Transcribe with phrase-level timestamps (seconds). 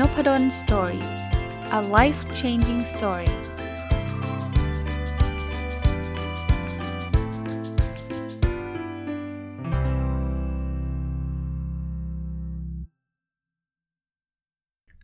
[0.00, 1.04] นพด ล story
[1.78, 3.30] a life changing story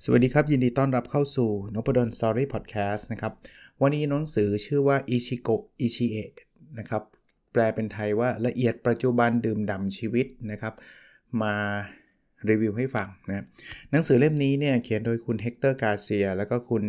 [0.04, 3.32] สวัสดีครับ ยินดีต้อนรับเข้าสู่น p ด d o สตอรี่พอดแคสต์นะครับ
[3.80, 6.32] วันนี้หนังสือชื่อว่าอิชิโกะอิชิเอะ
[6.79, 7.02] นะครับ
[7.52, 10.74] แปลเป็นไทยว่าละเอียดปัจจุบันดื่มด่ำชีวิตนะครับ
[11.43, 11.57] มา
[12.48, 13.44] รีวิวให้ฟังนะ
[13.90, 16.84] หนังสือเล่มนี้เนี่ยเขียนโดยคุณเฮกเตอร์กาเซีย แล้วก็คุณ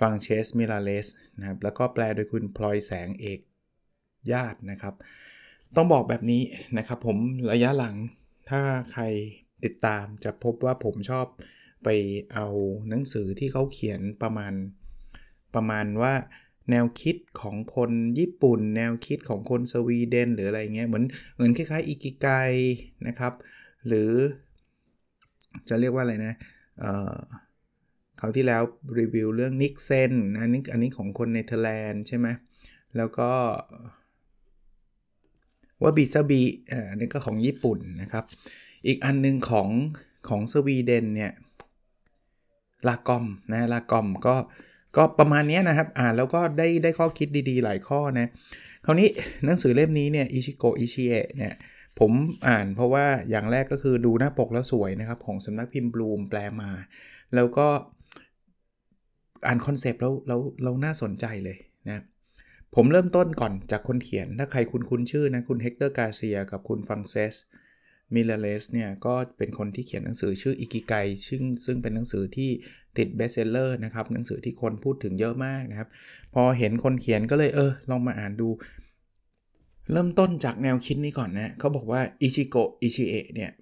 [0.00, 1.06] ฟรานเซสมิราเลส
[1.38, 3.40] นะครับแล้วก็แปลโดยคุณพลอยแสงเอก
[4.32, 4.94] ญาตินะครับ
[5.76, 6.42] ต้องบอกแบบนี้
[6.78, 7.16] นะครับผม
[7.52, 7.96] ระยะหลัง
[8.50, 8.60] ถ้า
[8.92, 9.04] ใคร
[9.64, 11.26] ติดตามจะพบว่าผมชอบ
[11.84, 11.88] ไป
[12.32, 12.46] เอา
[12.88, 14.52] หนังสือที่เขาเขียนประมาณ
[15.54, 16.14] ประมาณว่า
[16.70, 22.28] แนวคิดของคนญี่ปุ่น แนวคิดของคนสวีเดน หรืออะไรเงี้ยเหมือนเหมือนคล้ายๆอิกิไก
[23.06, 23.32] นะครับ
[23.86, 24.10] หรือ
[25.68, 26.34] จะเรียกว่าอะไรนะ
[28.20, 28.62] คราวที่แล้ว
[28.98, 32.26] รีวิวเรื่องนิกเซนอันนี้อันนี้ของคนเนเธอร์แลนด์ใช่ไหม
[32.96, 33.30] แล้วก็
[35.82, 36.42] วาบิซาบิ
[36.90, 38.24] อันนี้ก็ของญี่ปุ่นนะครับ
[38.86, 39.68] อีกอันนึงของ
[40.28, 41.32] ของสวีเดนเนี่ย
[42.88, 44.36] ลากอมนะลากอมก็
[44.96, 48.26] ก็ประมาณนี้นะครับ อ่านแล้วก็ได้ได้ข้อคิดดีๆ หลายข้อนะ
[48.84, 49.08] คราวนี้
[49.44, 51.54] หนังสือเล่มนี้เนี่ยอิชิโกอิชิเอะเนี่ย
[52.00, 52.12] ผม
[52.48, 56.70] อ่านเพราะว่าอย่างแรกก็คือดูหน้าปกแล้วสวยนะครับ ของสำนักพิมพ์ Bloom แปลมา
[57.34, 57.68] แล้วก็
[59.46, 62.02] อ่าน concept แล้วแล้วเราน่าสนใจเลยนะ
[62.74, 67.34] ผมเริ่มต้นก่อนจากคนเขียน ถ้าใครคุณคุ้นชื่อนะ คุณเฮกเตอร์กาเซียกับคุณฟรานเซส
[68.14, 70.94] มิราเลสเนี่ยก็เป็นคนที่เขียนหนังสือชื่ออิกิไก
[71.28, 72.50] ซึ่งซึ่งเป็นหนังสือที่
[72.98, 75.88] ติด bestseller นะครับ หนังสือที่คนพูดถึงเยอะมากนะครับ
[76.34, 78.48] พอเห็นคนเขียนก็เลยเออลองมาอ่านดู
[79.92, 83.52] เริ่มต้นจากแนวคิดนี้ก่อนนะเขาบอกว่าอิชิโกะอิชิเอะเนี่ย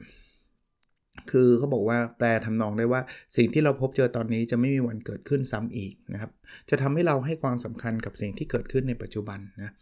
[1.31, 3.01] คือเขาบอกว่าแปลทำนองได้ว่า
[3.37, 6.31] สิ่งที่เราพบเจอตอนนี้จะไม่มีวันเกิดขึ้นซ้ำอีกนะครับ
[6.71, 9.73] จะทำให้เราให้ความสำคัญกับสิ่งที่เกิดขึ้นในปัจจุบันนะ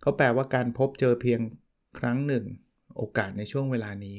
[0.00, 1.40] เขาแปลว่าการพบเจอเพียง
[1.98, 2.44] ครั้งหนึ่ง
[2.96, 4.16] โอกาสในช่วงเวลานี้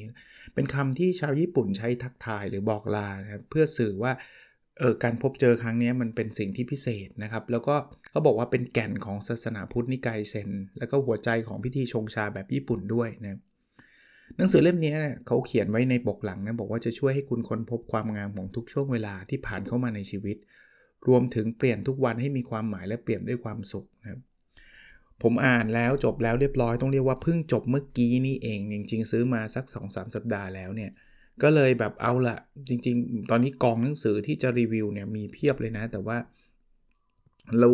[0.54, 4.12] เป็นคำที่ชาวญี่ปุ่นใช้ทักทายหรือบอกลานะเพื่อสื่อว่า
[4.82, 7.74] ออการพบเจอครั้งนี้มันเป็นสิ่งที่พิเศษนะครับ แล้วก็
[8.10, 13.40] เขาบอกว่าเป็นแก่นของศาสนาพุทธนิกายเซน แล้วก็หัวใจของพิธีชงชาแบบญี่ปุ่นด้วยนะ
[14.36, 20.36] หนังสือเล่มนี้เเขาเขียนไว้ในปกหลังนะบอกว่าจะช่วยให้คุณค้นพบความงามของทุกช่วงเวลาที่ผ่านเข้ามาในชีวิต
[21.08, 24.20] รวมถึงเปลี่ยนทุกวันให้มีความหมายและเปลี่ยนด้วยความสุขนะครับ
[25.22, 30.90] ผมอ่านแล้วจบแล้วเรียบร้อยต้องเรียกว่าเพิ่งจบเมื่อกี้นี่เอง จริงๆ ซื้อมาสัก 2-3 สัปดาห์แล้วเนี่ย
[31.42, 32.36] ก็เลยแบบเอาละ
[32.68, 36.16] จริง ๆ ตอนนี้กองหนังสือที่จะรีวิวเนี่ยมีเพียบเลยนะ แต่ว่า
[37.58, 37.68] เรา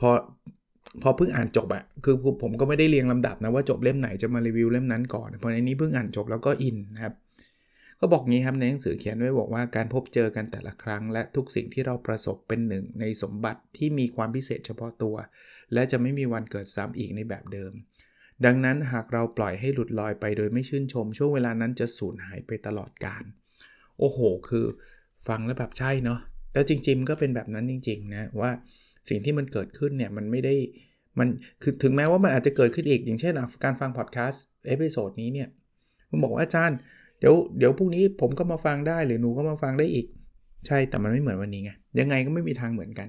[0.00, 0.10] พอ
[1.02, 7.14] พอเพิ่งอ่านจบอะคือผมก็ไม่ได้เรียงลำดับนะว่าจบเล่มไหนจะมารีวิวเล่มนั้นก่อนพราะในนี้เพิ่งอ่านจบแล้วก็อินนะครับ
[8.00, 15.16] ก็บอกงี้ครับในหนังสือเขียนไว้บอกว่าการพบเจอกันแต่ละครั้ง และทุกสิ่งที่เราประสบเป็นหนึ่งในสมบัติที่มีความพิเศษเฉพาะตัว
[15.72, 17.72] และจะไม่มีวันเกิดซ้ำอีกในแบบเดิม
[18.44, 23.24] ดังนั้นหากเราปล่อยให้หลุดลอยไปโดยไม่ชื่นชม ช่วงเวลานั้นจะสูญหายไปตลอดกาล
[23.98, 24.18] โอ้โห
[24.48, 24.66] คือ
[25.28, 26.20] ฟังแล้วแบบใช่เนาะ
[26.52, 28.50] แล้วจริง ๆ ก็เป็นแบบนั้นจริง ๆ นะ ว่า
[29.08, 30.54] สิ่งที่มันเกิดขึ้นเนี่ย มันไม่ได้
[31.18, 31.28] มัน
[31.62, 33.34] คือถึงแม้ว่ามันอาจจะเกิดขึ้นอีก อย่างเช่น
[33.64, 35.48] การฟังพอดแคสต์ episode นี้เนี่ย
[36.10, 36.76] มันบอกว่าอาจารย์
[37.20, 40.06] เดี๋ยวเดี๋ยวพรุ่งนี้ผมก็มาฟังได้หรือหนูก็มาฟังได้อีก
[40.66, 43.08] ใช่แต่มันไม่เหมือนวันนี้ไงยังไงก็ไม่มีทางเหมือนกัน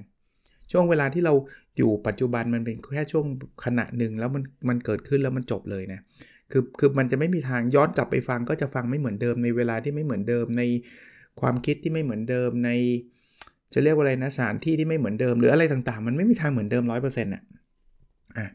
[0.72, 1.34] ช่วงเวลาที่เรา
[1.78, 3.26] อยู่ปัจจุบันมันเป็นแค่ช่วง
[3.66, 6.00] ขณะหนึ่งแล้วมันมันเกิดขึ้นแล้วมันจบเลยนะ
[6.52, 10.64] คือคือมันจะไม่มีทางย้อนกลับไปฟังก็จะฟังไม่เหมือนเดิมในเวลาที่ไม่เหมือนเดิมใน
[11.42, 12.70] ความคิดที่ไม่เหมือนเดิมใน
[13.74, 17.44] จะเรียกว่าอะไรนะสถานที่ที่ไม่เหมือนเดิม หรืออะไรต่างๆ มันไม่มีทางเหมือนเดิม 100%อะ
[18.38, 18.48] อะ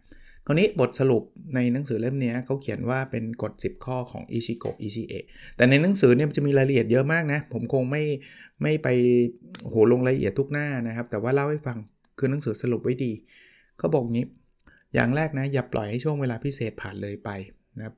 [0.46, 1.22] คราวนี้บทสรุป
[1.54, 5.24] ในหนังสือเล่มนี้เขาเขียนว่าเป็นกฎ 10 ข้อของอิชิโกะอิชิเอะ
[5.56, 8.02] แต่ในหนังสือเนี่ยจะมีรายละเอียดเยอะมากนะ ผมคงไม่
[8.62, 8.88] ไม่ไป
[9.68, 11.78] โหลงรายละเอียดทุกหน้านะครับ แต่ว่าเล่าให้ฟัง
[12.18, 13.12] คือหนังสือสรุปไว้ดี
[13.78, 14.26] เขาบอกงี้
[14.94, 17.30] อย่างแรกนะอย่าปล่อยให้ช่วงเวลาพิเศษผ่านเลยไป
[17.76, 17.94] นะครับ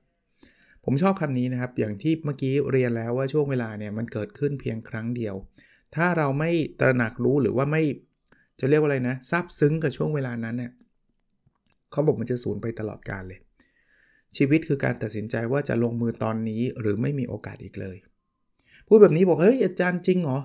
[0.84, 5.34] ผมชอบคำนี้นะครับ อย่างที่เมื่อกี้เรียนแล้วว่าช่วงเวลาเนี่ยมันเกิดขึ้นเพียงครั้งเดียว
[5.96, 6.50] ถ้าเราไม่
[6.80, 7.82] ตระหนักรู้หรือว่าไม่
[8.60, 10.72] จะเรียกว่าอะไรนะซาบซึ้งกับช่วงเวลานั้นเนี่ย
[11.92, 13.40] เขาบอกมันจะสูญไปตลอดกาลเลย
[14.36, 17.96] ชีวิตคือการตัดสินใจว่าจะลงมือตอนนี้หรือไม่มีโอกาสอีกเลย
[18.86, 20.38] พูดแบบนี้บอกเฮ้ยอาจารย์จริงเหรอ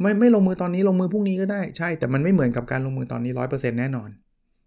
[0.00, 4.10] ไม่ไม่ลงมือตอนนี้ลงมือพรุ่งนี้ก็ได้ใช่ แต่มันไม่เหมือนกับการลงมือตอนนี้ร้อยเปอร์เซ็นต์แน่นอน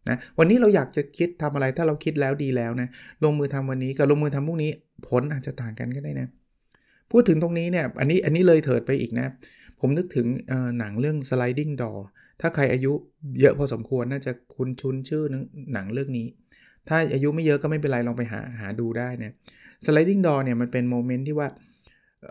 [0.10, 2.90] นะวันนี้เราอยากจะคิดทำอะไรถ้าเราคิดแล้วดีแล้วนะ
[3.24, 4.72] ลงมือทำวันนี้กับลงมือทำพรุ่งนี้
[5.08, 6.28] ผลอาจจะต่างกันก็ได้นะ
[7.12, 9.28] พูดถึงตรงนี้เนี่ยอันนี้อันนี้เลยเถิดไปอีกนะ
[9.80, 10.28] ผมนึกถึง
[10.80, 12.00] หนังเรื่อง sliding door
[12.42, 12.94] ถ้าใครอายุ
[13.42, 15.24] เยอะพอสมควรน่าจะคุ้นชุนชื่อ
[15.74, 16.28] หนังเรื่องนี้
[16.88, 19.34] ถ้าอายุไม่เยอะก็ไม่เป็นไรลองไปหาหาดูได้นะ
[19.86, 21.48] sliding door เนี่ยมันเป็น moment ที่ว่า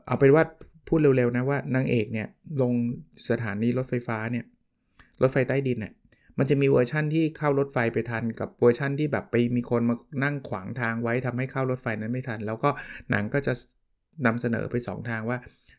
[0.06, 0.44] เอาเป็นว่า
[0.90, 2.28] พูดเร็วๆนะว่านางเอกเนี่ย
[2.62, 2.72] ลง
[3.30, 4.44] สถานีรถไฟฟ้าเนี่ย
[5.22, 5.92] รถไฟใต้ดินเนี่ย
[6.38, 9.94] มันจะมีเวอร์ชั่นที่เข้ารถไฟไปทันกับเวอร์ชั่นที่แบบไปมีคนมา
[10.24, 12.70] นั่งขวางทางไว้ทำให้เข้ารถไฟนั้นไม่ทัน แล้วก็
[13.10, 13.52] หนังก็จะ
[14.26, 15.38] นำเสนอไป 2 ทางว่า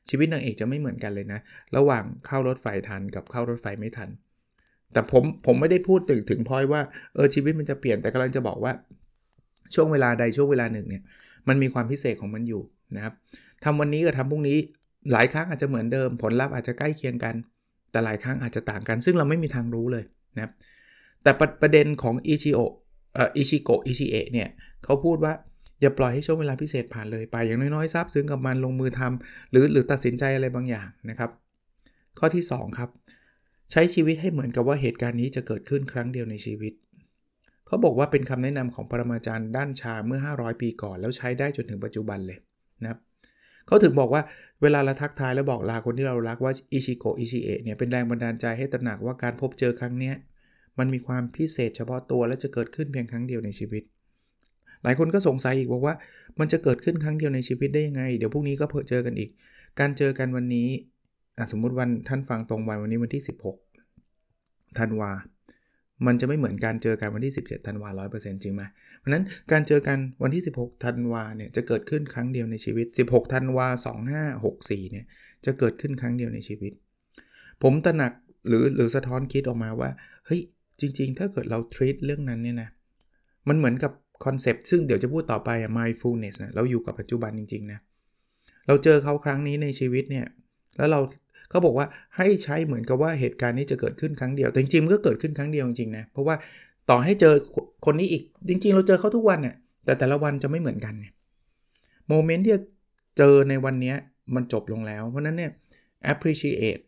[0.09, 1.39] ชีวิตนางเอกจะไม่เหมือนกันเลยนะ
[1.75, 4.09] ระหว่างเข้ารถไฟทันกับเข้ารถไฟไม่ทัน
[4.93, 6.81] แต่ผมผมไม่ได้พูดถึงถึงพอยว่า
[7.13, 8.71] เออชีวิตมันจะเปลี่ยนแต่กำลังจะบอกว่า
[9.75, 11.03] ช่วงเวลาใดช่วงเวลาหนึ่งเนี่ย
[11.47, 12.61] มันมีความพิเศษของมันอยู่
[12.95, 13.13] นะครับ
[13.63, 14.57] ทำวันนี้กับทำพรุ่งนี้
[15.13, 17.35] หลายครั้งอาจจะเหมือนเดิม ผลลัพธ์อาจจะใกล้เคียงกัน
[17.91, 20.03] แต่หลายครั้งอาจจะต่างกัน ซึ่งเราไม่มีทางรู้เลย
[20.35, 20.51] นะครับ
[21.23, 22.59] แต่ประประเด็นของอิชิโอ
[23.37, 24.49] อิชิโกอิชิเอะเนี่ย
[24.83, 25.33] เขาพูดว่า
[25.81, 31.29] อย่าปล่อยให้ช่วงเวลาพิเศษผ่านเลยไป อย่างน้อยๆซาบซึ้งกับมันลงมือทำหรือหรือตัดสินใจอะไรบางอย่างนะครับ
[32.19, 32.89] ข้อที่ 2 ครับ
[33.71, 36.73] ใช้ชีวิตให้เหมือนกับว่าเหตุการณ์นี้จะเกิดขึ้นครั้งเดียวในชีวิต
[37.67, 42.37] เขาบอกว่าเป็นคำแนะนำของปรมาจารย์ด้านชาเมื่อ 500 ปีก่อน แล้วใช้ได้จนถึงปัจจุบันเลย
[42.83, 42.99] นะครับ
[43.67, 44.21] เขาถึงบอกว่า
[44.61, 50.15] เวลาเราทักทายแล้วบอกลาคนที่เรารักว่าอิชิโกะอิชิเอะเนี่ยเป็นแรงบันดาลใจให้ตระหนักว่าการพบเจอครั้งเนี้ย
[50.79, 53.83] มันมีความพิเศษเฉพาะตัวและจะเกิดขึ้นเพียงครั้งเดียวในชีวิต
[54.83, 55.95] หลายคนก็สงสัยอีกบอกว่า
[56.39, 59.29] มันจะเกิดขึ้นครั้งเดียวในชีวิตได้ยังไง เดี๋ยวพรุ่งนี้ก็เพิ่เจอกันอีก
[59.79, 60.67] การเจอกันวันนี้
[61.51, 63.23] สมมุติวันท่านฟังตรงวันวันนี้วันที่
[63.99, 65.11] 16ธันวา
[66.07, 68.63] มันจะไม่เหมือนการเจอกันวันที่ 17ธันวาร้อยเปอร์เซ็นต์จริงไหม
[68.99, 73.67] เพราะนั้นการเจอกันวันที่ 16ธันวาเนี่ยจะเกิดขึ้นครั้งเดียวในชีวิต 16ธันวา
[74.43, 75.05] 2564เนี่ย
[75.45, 76.73] จะเกิดขึ้นครั้งเดียวในชีวิต
[77.63, 78.13] ผมตระหนัก
[78.47, 79.89] หรือหรือสะท้อนคิดออกมาว่า
[80.25, 80.41] เฮ้ย
[80.79, 82.69] จริง ๆ ถ้าเกิดเรา treat เรื่องนั้นเนี่ยนะ
[83.47, 83.91] มันเหมือนกับ
[84.25, 87.79] คอนเซปต์ซึ่งเดี๋ยวจะพูดต่อไปอะ mindfulness นะเราอยู่กับปัจจุบันจริงๆนะ
[88.67, 90.25] เราเจอเขาครั้งนี้ในชีวิตเนี่ย
[90.77, 90.99] แล้วเรา
[91.51, 91.87] เขาบอกว่า
[92.17, 96.35] ให้ใช้เหมือนกับว่าเหตุการณ์นี้จะเกิดขึ้นครั้งเดียว แต่จริงๆมันก็เกิดขึ้นครั้งเดียวจริงๆนะ เพราะว่า
[96.89, 97.33] ต่อให้เจอ
[97.85, 99.55] คนนี้อีก จริง ๆ เราเจอเขาทุกวันเนี่ย
[99.85, 101.13] แต่แต่ละวันจะไม่เหมือนกันเนี่ย
[102.07, 102.53] โมเมนต์ที่
[103.17, 103.93] เจอในวันนี้
[104.35, 105.51] มันจบลงแล้ว เพราะนั้นเนี่ย
[106.11, 106.83] appreciate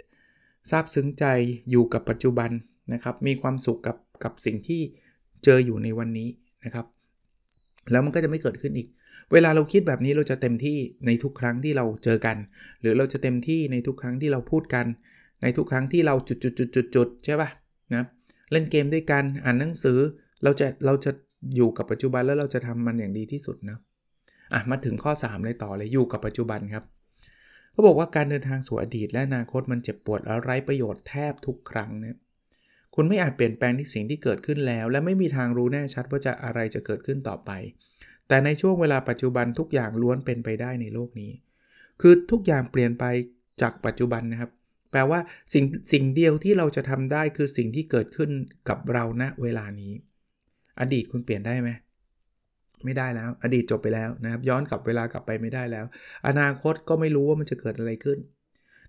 [0.69, 1.25] ซาบซึ้งใจ
[1.69, 2.49] อยู่กับปัจจุบัน
[2.93, 4.81] นะครับ มีความสุขกับกับสิ่งที่
[5.43, 6.29] เจออยู่ในวันนี้
[6.65, 6.85] นะครับ
[7.91, 8.87] แล้วมันก็จะไม่เกิดขึ้นอีก
[9.31, 12.37] เวลาเราคิดแบบนี้เราจะเต็มที่ในทุกครั้งที่เราเจอกัน
[12.81, 14.85] หรือเราจะเต็มที่ในทุกครั้งที่เราพูดกัน
[15.41, 17.49] ในทุกครั้งที่เราจุดจุดจุดจุดจุดใช่ปะ
[17.93, 18.05] นะ
[18.51, 19.99] เล่นเกมด้วยกันอ่านหนังสือ
[20.43, 21.11] เราจะเราจะ
[21.55, 23.77] อยู่กับปัจจุบันแล้วเราจะทำมันอย่างดีที่สุดนะ
[24.53, 26.83] อะมาถึงข้อ 3 เลยต่อเลยอยู่กับปัจจุบันครับ
[27.71, 32.15] เขาบอกว่าการเดินทางสู่อดีตและอนาคตมันเจ็บปวดและไร้ประโยชน์แทบทุกครั้งเนี่ย
[32.95, 37.51] คุณไม่อาจเปลี่ยนแปลงที่สิ่งที่เกิดขึ้นแล้ว และไม่มีทางรู้แน่ชัดว่าจะอะไรจะเกิดขึ้นต่อไป
[38.27, 41.31] แต่ในช่วงเวลาปัจจุบันทุกอย่างล้วนเป็นไปได้ในโลกนี้
[42.01, 43.05] คือทุกอย่างเปลี่ยนไป
[43.61, 44.51] จากปัจจุบันนะครับ
[44.91, 45.19] แปลว่า
[45.53, 48.29] สิ่งสิ่งเดียวที่เราจะทำได้คือสิ่งที่เกิดขึ้น
[48.69, 49.93] กับเราณเวลานี้
[50.79, 51.69] อดีตคุณเปลี่ยนได้ไหม
[52.85, 55.85] ไม่ได้แล้ว อดีตจบไปแล้วนะครับ ย้อนกลับเวลากลับไปไม่ได้แล้ว
[56.27, 58.19] อนาคตก็ไม่รู้ว่ามันจะเกิดอะไรขึ้น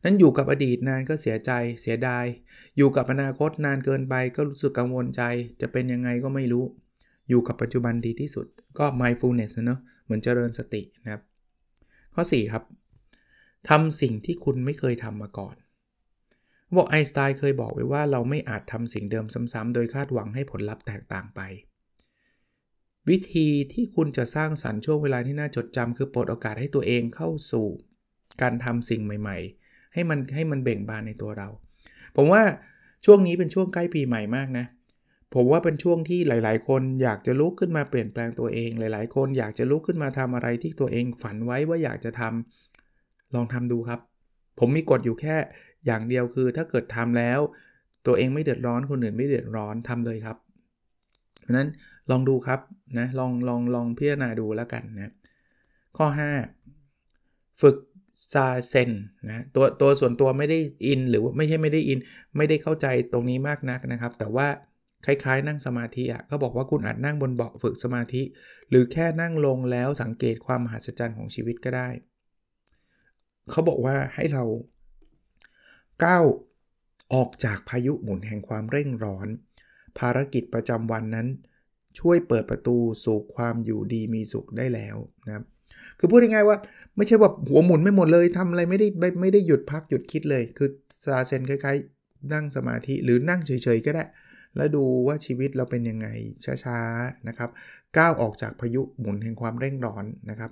[0.04, 1.50] นั้นอยู่กับอดีตนานก็เสียใจ
[1.82, 2.24] เสียดาย
[2.76, 5.22] อยู่กับอนาคตนานเกินไปก็รู้สึกกังวลใจ
[5.60, 6.64] จะเป็นยังไงก็ไม่รู้
[7.28, 8.46] อยู่กับปัจจุบันดีที่สุด
[8.78, 11.22] ก็ mindfulness เนาะเหมือนเจริญสตินะครับ
[12.14, 12.64] ข้อ 4 ครับ
[13.68, 15.56] ทำสิ่งที่คุณไม่เคยทำมาก่อน
[16.76, 21.40] บอกไอน์สไตน์เคยบอกไว้ว่าเราไม่อาจทำสิ่งเดิมซ้ำๆ โดยคาดหวังให้ผลลัพธ์แตกต่างไป
[23.08, 27.66] วิธีที่คุณจะสร้างสรรค์ช่วงเวลาที่น่าจดจำคือปลดโอกาสให้ตัวเองเข้าสู่
[28.42, 31.48] การทำสิ่งใหม่ ๆ ให้มันให้มันเบ่งบานในตัวเรา
[32.16, 32.42] ผมว่า
[33.04, 34.64] ช่วงนี้เป็นช่วงใกล้ปีใหม่มากนะ
[35.34, 44.00] ผมว่าเป็นช่วงที่หลาย ๆ คนอยากจะลุกขึ้นมาเปลี่ยนแปลงตัวเอง หลาย ๆ คนอยากจะลุกขึ้นมาทำอะไรที่ตัวเองฝันไว้ว่าอยากจะทำลองทำดูครับ
[44.58, 45.36] ผมมีกฎอยู่แค่
[45.86, 47.40] อย่างเดียวคือถ้าเกิดทำแล้ว
[48.06, 50.36] ตัวเองไม่เดือดร้อนคนอื่นไม่เดือดร้อนทำเลยครับ
[51.42, 51.68] เพราะนั้น
[52.10, 52.60] ลองดูครับ
[52.98, 55.12] นะลองลองลองพิจารณาดูแล้วกันนะ
[55.96, 56.06] ข้อ
[56.80, 57.76] 5 ฝึก
[58.32, 58.90] ซาเซน
[59.28, 61.98] นะตัวตัวส่วนตัวไม่ได้อินหรือว่าไม่ใช่ไม่ได้อิน
[62.36, 64.46] ไม่ได้เข้าใจตรงนี้มากนักนะครับ แต่ว่า
[65.06, 68.22] คล้ายๆ นั่งสมาธิอะเขาบอกว่าคุณอาจนั่งบนเบาะฝึกสมาธิ
[68.68, 71.88] หรือแค่นั่งลงแล้วสังเกตความมหัศจรรย์ของชีวิตก็ได้
[73.50, 74.44] เขาบอกว่าให้เรา
[76.04, 76.24] ก้าว
[77.14, 79.28] ออกจากพายุหมุนแห่งความเร่งร้อน
[79.98, 81.26] ภารกิจประจำวันนั้น
[81.98, 84.96] ช่วยเปิดประตูสู่ความอยู่ดีมีสุขได้แล้ว
[85.26, 85.44] นะครับ
[85.98, 86.58] คือพูดง่ายๆว่า
[86.96, 88.88] ไม่ใช่ว่าหัวหมุนไม่หมดเลยทำอะไรไม่ได้
[89.20, 90.68] ไม่ได้หยุดพักหยุดคิดเลย คือ
[91.04, 94.04] ซาเซนคล้ายๆ นั่งสมาธิหรือนั่งเฉยๆก็ได้
[94.56, 96.06] แล้วดูว่าชีวิตเราเป็นยังไง
[96.64, 97.50] ช้าๆนะครับ
[97.98, 100.50] ก้าวออกจากพายุหมุนแห่งความเร่งร้อนนะครับ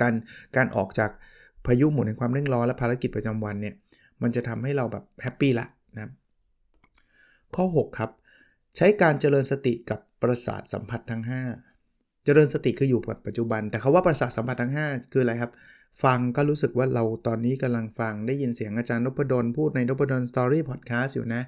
[0.00, 0.14] การ
[0.56, 1.10] การออกจาก
[1.66, 3.74] พายุหมุนแห่งความเร่งร้อนและภารกิจประจำวันเนี่ย
[4.22, 6.12] มันจะทำให้เราแบบแฮปปี้ละนะ
[7.54, 8.10] ข้อ 6 ครับ
[8.76, 11.22] ใช้การเจริญสติกับประสาทสัมผัสทั้ง
[11.70, 15.52] 5 เจริญสติคืออยู่กับปัจจุบัน แต่เขาว่าประสาทสัมผัสทั้ง 5 คืออะไรครับ
[16.04, 21.42] ฟังก็รู้สึกว่าเราตอนนี้กำลังฟังได้ยินเสียงอาจารย์นพดลพูดในนพดล story พอดแคสต์อยู่นะ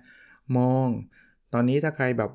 [0.57, 0.89] มอง
[1.53, 2.31] ตอนนี้ถ้าใครแบบ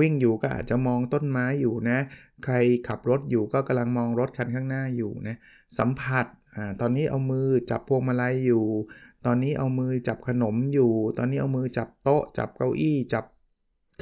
[0.00, 1.98] วิ่งอยู่ก็อาจจะมองต้นไม้อยู่นะ
[2.44, 2.54] ใคร
[2.88, 5.36] ขับรถอยู่ก็กำลังมองรถคันข้างหน้าอยู่นะ
[5.78, 8.64] สัมผัสอ่าตอนนี้เอามือจับพวงมาลัยอยู่
[9.26, 13.24] ตอนนี้เอามือจับขนมอยู่ ตอนนี้เอามือจับโต๊ะ จับเก้าอี้ จับ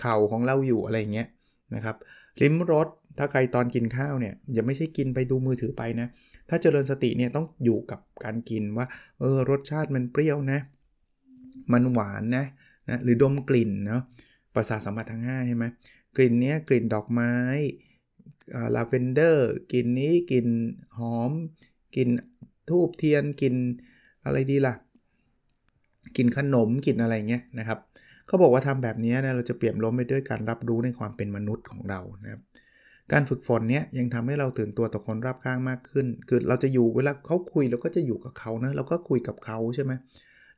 [0.00, 1.28] เข่าของเราอยู่อะไรเงี้ย
[1.74, 1.96] นะครับ
[2.40, 6.08] ลิ้มรสถ้าใครตอนกินข้าวเนี่ยอย่าไม่ใช่กินไปดูมือถือไปนะ
[6.48, 8.86] ถ้าเจริญสติเนี่ยต้องอยู่กับการกินว่า
[9.20, 10.60] เออรสชาติมันเปรี้ยวนะ
[11.72, 12.44] มันหวานนะ
[12.90, 14.02] นะหรือดมกลิ่นเนาะ
[14.54, 15.64] ประสาทสัมผัสทั้ง5ใช่ไหม
[16.16, 17.32] กลิ่นเนี้ยกลิ่นดอกไม้
[18.74, 20.48] ลาเวนเดอร์กลิ่นนี้กลิ่น
[20.98, 21.32] หอม
[21.96, 22.08] กลิ่น
[22.70, 23.54] ทูบเทียนกลิ่น
[24.24, 24.74] อะไรดีล่ะ
[26.16, 27.78] กลิ่นขนมกลิ่นอะไรเงี้ยนะครับ
[28.26, 32.42] เขาบอกว่าทำแบบนี้นะเราจะเปลี่ยนล้มไปด้วยการรับรู้ในความเป็นมนุษย์ของเรานะครับ
[33.12, 39.92] การฝึกฝนเนี้ยยังทำให้เราตื่นตัวต่อคนรอบข้างมากขึ้น คือเราจะอยู่เวลาเขาคุยเราก็จะอยู่กับเขานะเราก็คุยกับเขาใช่ไหม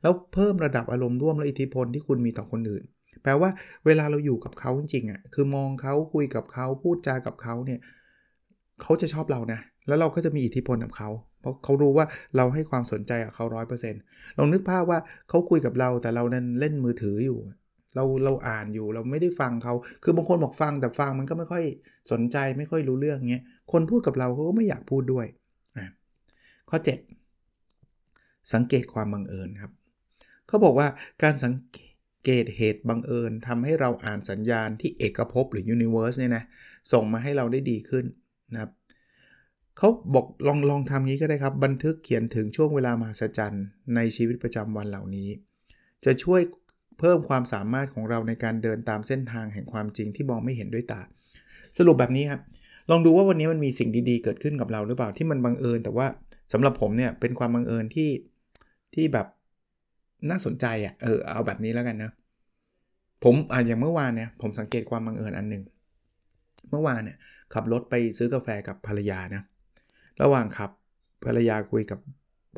[0.05, 2.83] แล้วเพิ่มระดับอารมณ์ร่วมและอิทธิพลที่คุณมีต่อคนอื่น
[3.23, 3.49] แปลว่า
[3.85, 7.79] เวลาเราอยู่กับเขาจริงๆอะคือมองเขาคุยกับเขาพูดจากับเขาเนี่ย
[8.81, 11.09] เขาจะชอบเรานะ แล้วเราก็จะมีอิทธิพลกับเขา
[11.41, 12.05] เพราะเขารู้ว่า
[12.37, 14.01] เราให้ความสนใจกับเขาร้อยเปอร์เซ็นต์
[14.37, 17.37] ลองนึกภาพว่าเขาคุยกับเราแต่เรานั้นเล่นมือถืออยู่
[17.95, 21.63] เราเราอ่านอยู่เราไม่ได้ฟังเขา คือบางคนบอกฟังแต่ฟังมันก็ไม่ค่อย
[22.11, 25.25] สนใจไม่ค่อยรู้เรื่องเงี้ย คนพูดกับเราเขาก็ไม่อยากพูดด้วย
[26.69, 29.71] ข้อ 7 สังเกตความบังเอิญครับ
[30.47, 30.87] เขาบอกว่า
[31.23, 31.53] การสัง
[32.23, 36.43] เกตเหตุบังเอิญทำให้เราอ่านสัญญาณที่เอกภพหรือยูนิเวอร์สเนี่ยนะ
[36.91, 38.05] ส่งมาให้เราได้ดีขึ้น
[38.53, 38.71] นะครับ
[39.77, 45.29] เขาบอกลองลองทำงี้ก็ได้ครับ บันทึกเขียนถึงช่วงเวลามหัศจรรย์ในชีวิตประจำวันเหล่านี้
[46.05, 46.41] จะช่วย
[46.99, 51.01] เพิ่มความสามารถของเราในการเดินตามเส้นทางแห่งความจริงที่มองไม่เห็นด้วยตา
[51.77, 52.41] สรุปแบบนี้ครับ
[52.91, 56.07] ลองดูว่าวันนี้มันมีสิ่งดีๆ เกิดขึ้นกับเราหรือเปล่าที่มันบังเอิญ แต่ว่า
[56.53, 58.09] สำหรับผมเนี่ยเป็นความบังเอิญที่
[58.93, 59.27] ที่แบบ
[60.29, 62.11] น่าสนใจอะ่ะเออเอาแบบนี้แล้วกันนะ
[63.23, 65.63] ผมอะอย่างเมื่อวานเนี่ยผมสังเกตความบังเอิญอันหนึ่ง
[66.69, 67.17] เมื่อวานเนี่ย
[67.53, 69.43] ขับรถไปซื้อกาแฟกับภรรยานะ
[70.21, 70.71] ระหว่างขับ
[71.25, 71.99] ภรรยาคุยกับ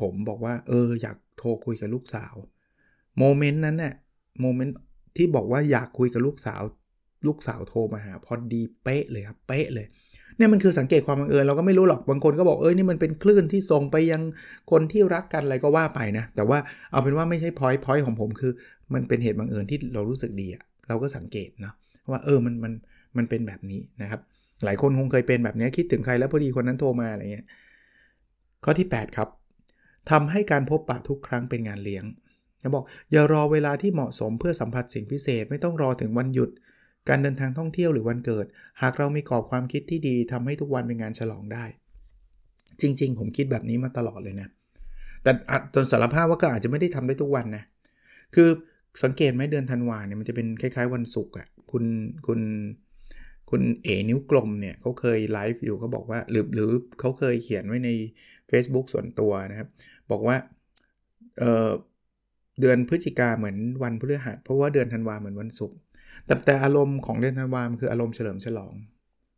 [0.00, 2.34] ผมบอกว่า เออ อยากโทรคุยกับลูกสาว
[3.18, 3.94] โมเมนต์นั้นเนี่ย
[4.40, 4.76] โมเมนต์
[5.16, 6.62] ที่บอกว่าอยากคุยกับลูกสาว
[7.26, 9.86] ลูกสาวโทรมาหาพอดีเป๊ะเลยครับเป๊ะเลย
[10.36, 14.22] เนี่ยมันคือสังเกตความบังเอิญเราก็ไม่รู้หรอกบางคนก็บอกเอ้ยนี่มันเป็นคลื่นที่ส่งไปยัง
[14.70, 16.58] คนที่รักกันอะไรก็ว่าไปนะ แต่ว่า
[16.90, 18.52] เอาเป็นว่าไม่ใช่พอยต์พอยต์ของผมคือ
[18.94, 21.72] มันเป็นเหตุบังเอิญที่เรารู้สึกดีอะเราก็สังเกตนะ
[22.10, 22.72] ว่าเออมันมัน
[23.16, 24.20] มันเป็นแบบนี้นะครับ
[24.64, 27.46] หลายคนคงเคยเป็นแบบนี้คิดถึงใครแล้วพอดีคนนั้นโทรมาอะไรเงี้ย
[28.64, 29.28] ข้อที่ 8 ครับ
[30.10, 32.04] ทำให้การพบปะทุกครั้งเป็นงานเลี้ยง
[32.60, 36.50] เขาบอกอย่ารอเวลาที่เหมาะสมเพื่อสัมผัสสิ่งพิเศษไม่ต้องรอถึงวันหยุด
[37.08, 38.46] การเดินทางท่องเที่ยวหรือวันเกิด
[38.82, 41.64] หากเรามีกรอบความคิดที่ดีทำให้ทุกวันเป็นงานฉลองได้
[42.80, 44.48] จริง ๆ ผมคิดแบบนี้มาตลอดเลยนะ
[45.22, 45.32] แต่
[45.74, 47.64] ตนสารภาพว่าก็อาจจะไม่ได้ทำได้ทุกวันนะ
[48.34, 48.48] คือ
[49.02, 51.84] สังเกตไหมเดือนธันวาเนี่ยมันจะเป็นคล้าย ๆ วันศุกร์อะคุณ
[52.26, 52.40] คุณ
[53.50, 57.90] คุณเอนิ้วกลมเนี่ยเขาเคยไลฟ์อยู่เขาบอกว่าหรือหรือเขาเคยเขียนไว้ใน
[58.50, 59.68] Facebook ส่วนตัวนะครับ
[60.10, 60.36] บอกว่า
[61.38, 65.78] เเดือนพฤศจิกาเหมือนวันพฤหัสเพราะว่าเดือนธันวาเหมือนวันศุกร์
[66.26, 68.74] แต่แต่อารมณ์ของเดือนธันวามันคืออารมณ์เฉลิมฉลอง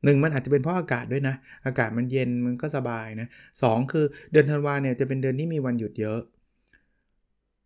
[0.05, 1.35] หนึ่งมันอาจจะเป็นเพราะอากาศด้วยนะ
[1.67, 3.29] อากาศมันเย็นมันก็สบายนะ
[3.63, 6.21] สคือเดือนธันวาเนี่ยจะเป็นเดือนที่มีวันหยุดเยอะ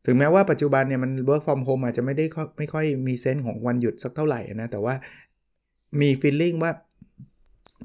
[0.06, 2.24] ถึงแม้ว่าปัจจุบันเนี่ยมัน work from home อาจจะไม่ได้
[2.58, 4.94] ไม่ค่อยมีเซนส์ของวันหยุดสักเท่าไหร่นะ แต่ว่า
[6.00, 6.72] มีฟีลลิ่งว่า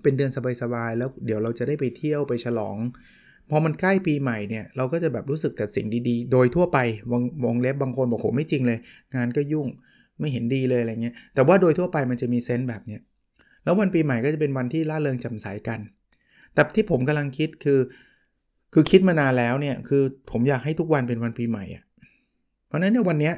[0.04, 0.32] เป็นเดือน
[0.62, 2.78] สบายๆ แล้วเดี๋ยวเราจะได้ไปเที่ยวไปฉลอง
[3.50, 6.78] พอมันใกล้ปีใหม่เนี่ย เราก็จะแบบรู้สึกแต่สิ่งดีๆ โดยทั่วไป
[7.12, 8.80] วงวงเล็บบางคนบอกโหไม่จริงเลย
[9.16, 9.68] งานก็ยุ่ง
[10.20, 13.02] ไม่เห็นดีเลยอะไรเงี้ย แต่ว่าโดยทั่วไปมันจะมีเซนต์แบบเนี้ย
[13.64, 15.80] แล้ววันปีใหม่ก็จะเป็นวันที่ล่าเริงจำใสกัน
[16.54, 17.80] แต่ที่ผมกำลังคิดคือ
[18.74, 21.84] คือคิดมานานแล้วเนี่ย คือผมอยากให้ทุกวันเป็นวันปีใหม่อะ่ะ
[22.68, 23.34] เพราะนั้นในวันเนี้ย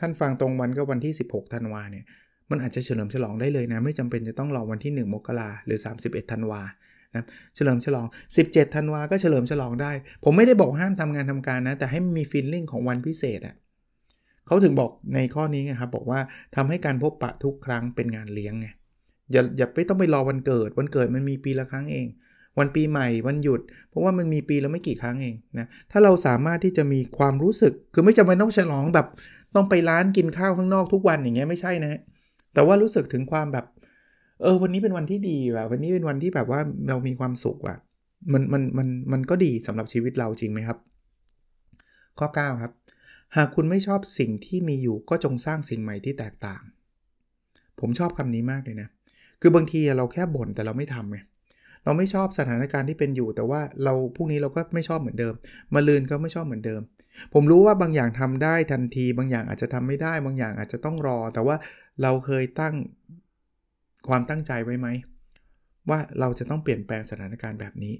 [0.00, 2.04] ท่านฟังตรงวันก็วันที่ 16ธันวาเนี่ย
[2.50, 6.62] มันอาจจะเฉลิมฉลองได้เลยนะ ไม่จำเป็นจะต้องรอวันที่ 1 มกราหรือ 31ธันวา
[7.14, 8.06] นะเฉลิมฉลอง
[8.40, 9.92] 17ธันวาก็เฉลิมฉลองได้
[10.24, 13.54] ผมไม่ได้บอกห้ามทำงานทำการนะ แต่ให้มีฟีลลิ่งของวันพิเศษอะ่ะ
[14.46, 16.20] เขาถึงบอกในข้อนี้ไงครับ บอกว่า
[16.56, 18.66] ทำให้การพบปะทุกครั้งเป็นงานเลี้ยงไง
[19.32, 22.06] อย่าอย่าไปต้องไปรอวันเกิด วันเกิดมันมีปีละครั้งเอง
[22.58, 29.06] วันปีใหม่วันหยุด เพราะว่ามันมีปีละไม่กี่ครั้งเองนะถ้าเราสามารถที่จะมีความรู้สึก คือไม่จำเป็นต้องฉลองแบบ
[29.54, 32.00] ต้องไปร้านกินข้าวข้างนอกทุกวันอย่างเงี้ยไม่ใช่นะ
[32.54, 33.66] แต่ว่ารู้สึกถึงความแบบ
[34.42, 37.76] เออวันนี้เป็นวันที่ดีว่ะวันนี้เป็นวันที่แบบว่าเรามีความสุขว่ะ
[38.32, 40.78] มันมันมันมันก็ดีสำหรับชีวิตเราจริงไหมครับ
[42.18, 42.72] ข้อ 9 ครับ
[43.36, 46.62] หากคุณไม่ชอบสิ่งที่มีอยู่ก็จงสร้างสิ่งใหม่ที่แตกต่าง
[47.80, 48.88] ผมชอบคำนี้มากเลยนะ
[49.40, 51.18] คือบางทีเราแค่บ่นแต่เราไม่ทำไง
[51.84, 55.34] เราไม่ชอบสถานการณ์ที่เป็นอยู่ แต่ว่าเราพรุ่งนี้เราก็ไม่ชอบเหมือนเดิม
[55.74, 56.80] มาลืนก็ไม่ชอบเหมือนเดิม
[57.34, 61.56] ผมรู้ว่าบางอย่างทำได้ทันที บางอย่างอาจจะทำไม่ได้ บางอย่างอาจจะต้องรอ แต่ว่า
[62.02, 62.74] เราเคยตั้ง
[64.08, 64.88] ความตั้งใจไว้ไหม
[65.90, 67.94] ว่าเราจะต้องเปลี่ยนแปลงสถานการณ์แบบนี้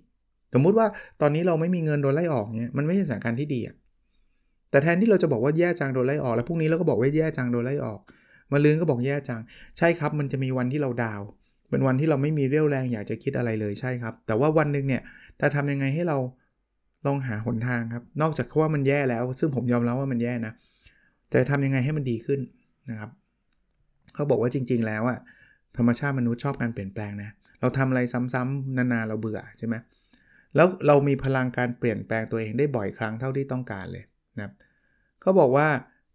[0.55, 0.87] สมมุติว่า
[1.21, 3.77] ตอนนี้เราไม่มีเงินโดนไล่ออกเนี่ยมันไม่ใช่สถานการณ์ที่ดีอะ
[4.71, 8.01] แต่แทนที่เราจะบอกว่าแย่จังโดนไล่ออก แล้วพรุ่งนี้เราก็บอกว่าแย่จังโดนไล่ออก
[8.53, 9.41] มาลืนก็บอกแย่จัง
[9.79, 11.23] ใช่ครับ มันจะมีวันที่เราดาว
[11.71, 15.03] เป็นวันที่เราไม่มีเรี่ยวแรงอยากจะคิดอะไรเลยใช่ครับ แต่ว่าวันหนึ่งเนี่ย
[15.41, 16.19] ถ้าทำยังไงให้เรา
[17.07, 20.53] ลองหาหนทางครับ นอกจากว่ามันแย่แล้ว ซึ่งผมยอมรับว่ามันแย่นะ
[21.31, 22.41] แต่ทำยังไงให้มันดีขึ้น
[22.91, 23.11] นะครับ
[24.15, 25.19] เขาบอกว่าจริง ๆ แล้วอะ
[25.77, 29.75] ธรรมชาติมนุษย์ชอบการเปลี่ยนแปลงนะ เราทำอะไรซ้ำๆนานๆเราเบื่อใช่ไหม
[30.57, 34.05] แล้วเรามีพลังการเปลี่ยนแปลงตัวเองได้บ่อยครั้งเท่าที่ต้องการเลย
[34.41, 34.55] นะครับ
[35.21, 35.69] เขาบอกว่า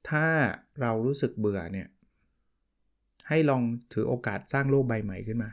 [0.10, 0.26] ถ้า
[0.82, 1.88] เรารู้สึกเบื่อเนี่ย
[3.30, 3.62] ให้ลอง
[3.94, 5.50] ถือโอกาสสร้างโลกใบใหม่ขึ้นมา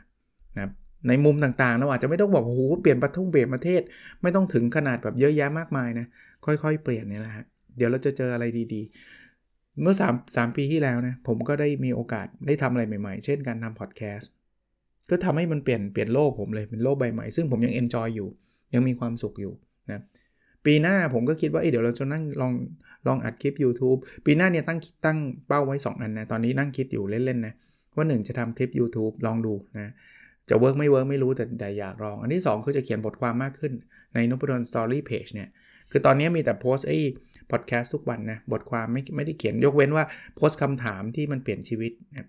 [0.55, 0.71] นะครับ
[1.07, 3.81] ในมุมต่างๆเราอาจจะไม่ต้องบอกโอ้โหเปลี่ยนประทุ่งเปลี่ยนประเทศ
[4.21, 6.07] ไม่ต้องถึงขนาดแบบเยอะแยะมากมายนะ
[6.45, 7.45] ค่อยๆ เปลี่ยนเนี่ยแหละฮะ
[7.77, 14.31] เดี๋ยวเราจะเจออะไรดีๆ เมื่อ3 3ปีที่แล้วนะผมก็ได้มีโอกาสได้ทำอะไรใหม่ๆ เช่นการทำพอดแคสต์
[15.09, 18.29] ก็ทำให้มันเปลี่ยนเปลี่ยนโลกผมเลยเป็นโลกใบใหม่ซึ่งผมยัง enjoy อยู่
[18.73, 19.53] ยังมีความสุขอยู่
[19.91, 20.01] นะ
[20.65, 22.53] ปีหน้าผมก็คิดว่าเดี๋ยวเราจะนั่งลอง
[23.07, 25.17] ลองอัดคลิป YouTube ปีหน้าเนี่ยตั้งตั้ง
[25.47, 27.53] เป้าไว้ 2 อันนะ ตอนนี้นั่งคิดอยู่เล่นๆนะ
[27.95, 29.93] ว่า 1 จะทำคลิป YouTube ลองดูนะ
[30.49, 33.73] จะ work ไม่ work ไม่รู้แต่แต่อยากลอง อันที่ 2 คือจะเขียนบทความมากขึ้น
[34.13, 35.49] ในนพดล story เพจเนี่ย
[35.91, 36.97] คือตอนนี้มีแต่โพสไอ้
[37.51, 40.05] พอดแคสต์ทุกวันนะ บทความไม่ไม่ได้เขียนยกเว้นว่า
[40.35, 42.27] โพสคำถามที่มันเปลี่ยนชีวิตนะ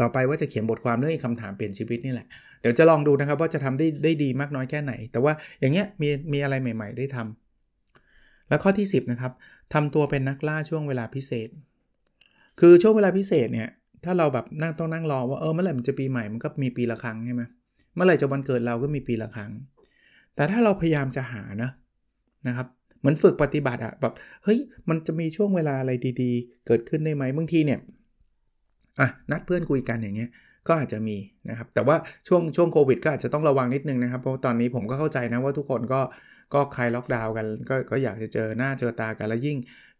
[0.00, 2.26] ต่อไปว่าจะเขียนบทความเรื่องคำถามเปลี่ยนชีวิตนี่แหละ
[2.60, 9.32] เดี๋ยวจะลองดูนะครับว่าจะทำได้ได้ดีมากน้อยแค่ไหน แต่ว่าอย่างเงี้ยมีมีอะไรใหม่ ๆ ได้ทำแล้วข้อที่ 10นะครับ
[9.74, 11.48] ทำตัวเป็นนักล่าช่วงเวลาพิเศษ
[12.60, 13.68] คือช่วงเวลาพิเศษเนี่ย
[14.04, 17.42] ถ้าเราแบบนั่งต้องนั่งรอว่าเออเมื่อไหร่มันจะปีใหม่มันก็มีปีละครั้งใช่ไหม
[17.94, 19.50] เมื่อไหร่จะวันเกิดเราก็มีปีละครั้ง
[20.34, 21.70] แต่ถ้าเราพยายามจะหานะ
[22.46, 22.66] นะครับ
[23.00, 27.78] เหมือนฝึกปฏิบัติอะแบบเฮ้ยมันจะมีช่วงเวลาอะไรดี ๆ เกิดขึ้นได้ไหมบางทีเนี่ย
[29.00, 30.30] อะนัดเพื่อนคุยกันอย่างเงี้ย
[30.68, 31.16] ก็อาจจะมี
[31.50, 31.96] นะครับแต่ว่า
[32.28, 36.00] ช่วงช่วงโควิดก็อาจจะต้องระวังนิดนึงนะครับ เพราะตอนนี้ผมก็เข้าใจนะว่าทุกคนก็
[36.54, 39.58] ก็คลายล็อกดาวน์กันก็ก็อยากจะเจอหน้าเจอตากันแล้วยิ่ง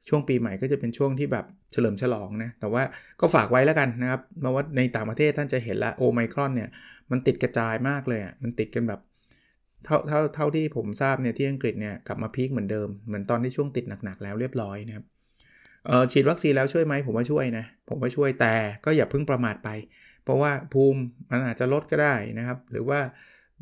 [0.09, 2.83] ช่วงปีใหม่ก็จะเป็นช่วงที่แบบเฉลิมฉลองนะแต่ว่า
[3.21, 6.71] ก็ฝากไว้แล้วกันนะครับเพราะว่าในต่างประเทศท่านจะเห็นละโอไมครอนเนี่ย
[7.11, 9.01] มันติดกระจายมากเลยอะมันติดกันแบบ
[9.85, 15.05] เท่าเท่าเท่าที่ผมทราบเนี่ยที่อังกฤษเนี่ยกลับมา peak เหมือนเดิมเหมือนตอนที่ช่วงติดหนักๆแล้วเรียบร้อยนะครับ
[16.13, 19.69] ฉีดวัคซีนแล้วช่วยไหมผมว่าช่วยนะ ผมว่าช่วยแต่ก็อย่าเพิ่งประมาทไป
[20.25, 23.01] เพราะว่าภูมิมันอาจจะลดก็ได้นะครับ หรือว่า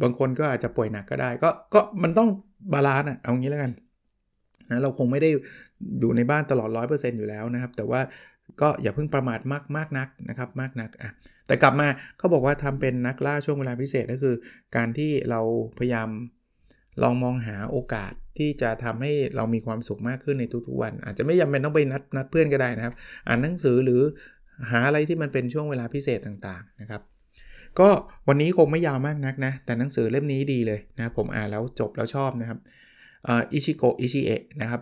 [0.02, 2.28] บางคนก็อาจจะป่วยหนักก็ได้ ก็ก็มันต้อง
[2.72, 3.72] balance อะเอางี้แล้วกัน
[4.70, 5.30] นะเราคงไม่ได้
[6.00, 8.00] อยู่ในบ้านตลอด 100%อยู่แล้วนะครับ แต่ว่า
[8.60, 11.10] ก็อย่าเพิ่งประมาทมากมากนักนะครับมากนักอะ
[11.46, 14.34] แต่กลับมาเขาบอกว่าทำเป็นนักล่าช่วงเวลาพิเศษก็คือ
[14.76, 15.40] การที่เรา
[15.78, 16.08] พยายาม
[17.02, 22.94] ลองมองหาโอกาสที่จะทำให้เรามีความสุขมากขึ้นในทุกๆวัน อาจจะไม่จำเป็นต้องไปนัดนัดเพื่อนก็ได้นะครับ
[23.28, 24.00] อ่านหนังสือหรือ
[24.70, 27.02] หาอะไรที่มันเป็นช่วงเวลาพิเศษต่างๆนะครับ
[27.80, 27.88] ก็
[28.28, 32.58] วันนี้คงไม่ยาวมากนักนะ แต่หนังสือเล่มนี้ดีเลยนะผมอ่านแล้วจบแล้วชอบนะครับ
[33.28, 34.80] อิชิโกะอิชิเอะนะครับ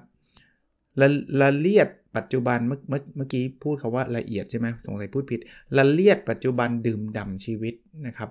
[1.01, 1.07] ละ
[1.41, 2.79] ละเลียดปัจจุบันเมื่อ
[3.17, 5.41] เมื่อกี้พูดคำว่าละเอียดใช่ไหมสงสัยพูดผิด
[5.77, 7.75] ละเลียดปัจจุบันดื่มด่ำชีวิต
[8.07, 8.31] นะครับ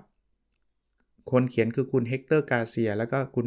[1.30, 3.46] คนเขียนคือคุณเฮกเตอร์กาเซีย แล้วก็คุณ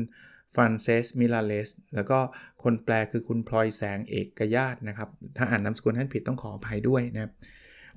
[0.53, 2.19] ฟรานเซสมิราเลส แล้วก็
[2.63, 7.31] คนแปลคือคุณพลอยแสงเอกญาตินะครับ ถ้าอ่านนามสกุลท่านผิดต้องขออภัยด้วยนะครับ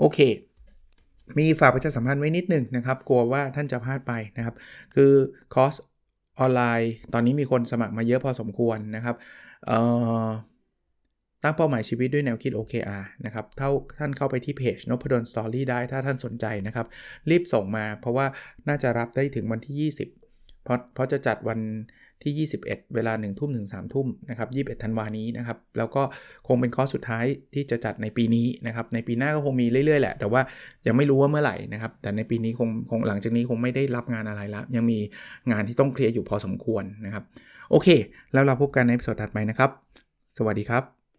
[0.00, 0.18] โอเค
[1.38, 4.54] มีฝากประชาสัมพันธ์ไว้นิดหนึ่งนะครับ กลัวว่าท่านจะพลาดไปนะครับ
[4.94, 5.12] คือ
[5.54, 5.74] คอร์ส
[6.38, 9.16] ออนไลน์ ตอนนี้มีคนสมัครมาเยอะพอสมควรนะครับ
[11.42, 16.86] ตั้งเป้าหมายชีวิตด้วยแนวคิด OKR นะครับเท่าท่านเข้าไปที่เพจนพดล story ได้ถ้าท่านสนใจนะครับ
[17.30, 18.26] รีบส่งมาเพราะว่า
[18.68, 21.60] น่าจะรับได้ถึงวันที่ 20 เพราะเพราะจะจัดวัน
[22.22, 26.02] ที่ 21 เวลา 1 ทุ่มถึง 3 ทุ่มนะครับ21 ธันวานี้นะครับ แล้วก็
[26.46, 27.24] คงเป็นคอร์สสุดท้าย
[27.54, 30.40] ที่จะจัดในปีนี้นะครับ ในปีหน้าก็คงมีเรื่อยๆ แหละ แต่ว่า
[30.86, 34.98] ยังไม่รู้ว่าเมื่อไหร่นะครับ แต่ในปีนี้คงคงหลังจากนี้คงไม่ได้รับงานอะไรแล้วยังมี
[35.50, 37.24] งานที่ต้องเคลียร์อยู่พอสมควรนะครับ
[37.70, 37.88] โอเค
[38.32, 39.70] แล้วเราพบกันในสดถัดไปนะครับ
[40.38, 40.97] สวัสดีครับ